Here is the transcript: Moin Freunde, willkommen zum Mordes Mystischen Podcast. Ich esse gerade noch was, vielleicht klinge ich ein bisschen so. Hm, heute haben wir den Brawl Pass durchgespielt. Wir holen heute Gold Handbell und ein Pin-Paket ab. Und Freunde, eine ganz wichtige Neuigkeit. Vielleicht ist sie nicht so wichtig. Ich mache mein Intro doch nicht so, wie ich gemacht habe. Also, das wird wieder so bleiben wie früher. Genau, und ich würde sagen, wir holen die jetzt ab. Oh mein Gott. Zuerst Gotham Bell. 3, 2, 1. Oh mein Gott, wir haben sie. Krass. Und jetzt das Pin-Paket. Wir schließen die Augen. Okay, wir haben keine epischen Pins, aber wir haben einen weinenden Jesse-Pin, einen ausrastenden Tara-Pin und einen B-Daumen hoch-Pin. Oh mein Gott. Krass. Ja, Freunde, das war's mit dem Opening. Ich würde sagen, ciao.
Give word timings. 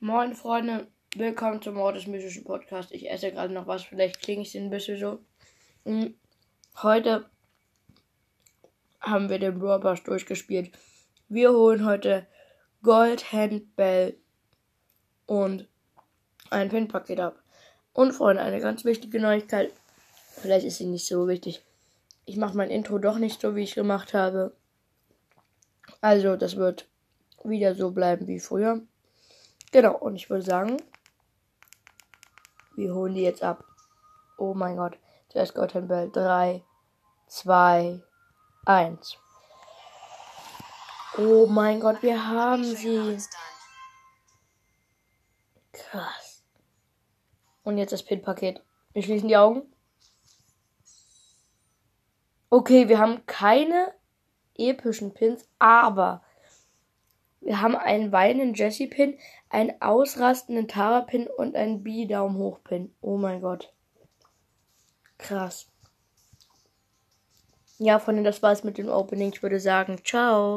Moin 0.00 0.32
Freunde, 0.32 0.86
willkommen 1.16 1.60
zum 1.60 1.74
Mordes 1.74 2.06
Mystischen 2.06 2.44
Podcast. 2.44 2.92
Ich 2.92 3.10
esse 3.10 3.32
gerade 3.32 3.52
noch 3.52 3.66
was, 3.66 3.82
vielleicht 3.82 4.22
klinge 4.22 4.42
ich 4.42 4.56
ein 4.56 4.70
bisschen 4.70 4.96
so. 4.96 5.18
Hm, 5.84 6.14
heute 6.84 7.28
haben 9.00 9.28
wir 9.28 9.40
den 9.40 9.58
Brawl 9.58 9.80
Pass 9.80 10.04
durchgespielt. 10.04 10.70
Wir 11.28 11.50
holen 11.50 11.84
heute 11.84 12.28
Gold 12.84 13.32
Handbell 13.32 14.16
und 15.26 15.66
ein 16.48 16.68
Pin-Paket 16.68 17.18
ab. 17.18 17.42
Und 17.92 18.12
Freunde, 18.12 18.42
eine 18.42 18.60
ganz 18.60 18.84
wichtige 18.84 19.18
Neuigkeit. 19.18 19.72
Vielleicht 20.30 20.64
ist 20.64 20.78
sie 20.78 20.86
nicht 20.86 21.08
so 21.08 21.26
wichtig. 21.26 21.60
Ich 22.24 22.36
mache 22.36 22.56
mein 22.56 22.70
Intro 22.70 22.98
doch 22.98 23.18
nicht 23.18 23.40
so, 23.40 23.56
wie 23.56 23.64
ich 23.64 23.74
gemacht 23.74 24.14
habe. 24.14 24.54
Also, 26.00 26.36
das 26.36 26.54
wird 26.54 26.88
wieder 27.42 27.74
so 27.74 27.90
bleiben 27.90 28.28
wie 28.28 28.38
früher. 28.38 28.86
Genau, 29.70 29.96
und 29.96 30.16
ich 30.16 30.30
würde 30.30 30.44
sagen, 30.44 30.78
wir 32.74 32.94
holen 32.94 33.14
die 33.14 33.22
jetzt 33.22 33.42
ab. 33.42 33.64
Oh 34.38 34.54
mein 34.54 34.76
Gott. 34.76 34.98
Zuerst 35.28 35.54
Gotham 35.54 35.88
Bell. 35.88 36.10
3, 36.10 36.64
2, 37.26 38.02
1. 38.64 39.18
Oh 41.18 41.46
mein 41.46 41.80
Gott, 41.80 42.02
wir 42.02 42.28
haben 42.28 42.64
sie. 42.64 43.18
Krass. 45.72 46.44
Und 47.64 47.76
jetzt 47.78 47.92
das 47.92 48.04
Pin-Paket. 48.04 48.62
Wir 48.92 49.02
schließen 49.02 49.28
die 49.28 49.36
Augen. 49.36 49.62
Okay, 52.50 52.88
wir 52.88 52.98
haben 52.98 53.26
keine 53.26 53.92
epischen 54.54 55.12
Pins, 55.12 55.46
aber 55.58 56.22
wir 57.48 57.62
haben 57.62 57.76
einen 57.76 58.12
weinenden 58.12 58.52
Jesse-Pin, 58.52 59.16
einen 59.48 59.80
ausrastenden 59.80 60.68
Tara-Pin 60.68 61.26
und 61.28 61.56
einen 61.56 61.82
B-Daumen 61.82 62.36
hoch-Pin. 62.36 62.94
Oh 63.00 63.16
mein 63.16 63.40
Gott. 63.40 63.72
Krass. 65.16 65.66
Ja, 67.78 68.00
Freunde, 68.00 68.22
das 68.22 68.42
war's 68.42 68.64
mit 68.64 68.76
dem 68.76 68.90
Opening. 68.90 69.32
Ich 69.32 69.42
würde 69.42 69.60
sagen, 69.60 69.96
ciao. 70.04 70.56